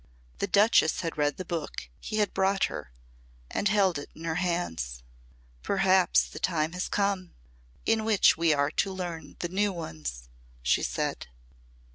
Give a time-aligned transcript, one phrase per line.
[0.39, 2.91] The Duchess had read the book he had brought her
[3.51, 5.03] and held it in her hands.
[5.61, 7.35] "Perhaps the time has come,
[7.85, 10.27] in which we are to learn the new ones,"
[10.63, 11.27] she said.